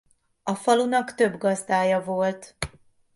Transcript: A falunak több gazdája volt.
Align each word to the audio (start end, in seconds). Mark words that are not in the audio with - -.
A 0.43 0.55
falunak 0.55 1.15
több 1.15 1.37
gazdája 1.37 2.01
volt. 2.03 2.55